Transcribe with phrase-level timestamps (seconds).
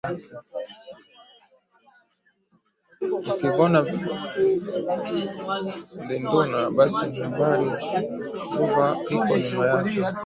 [3.33, 3.79] Ukivona
[6.07, 7.67] dhinduna basi hambari
[8.55, 8.85] huva
[9.15, 9.99] iko nyuma ake.